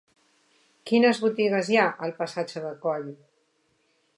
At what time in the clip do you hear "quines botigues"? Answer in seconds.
0.91-1.69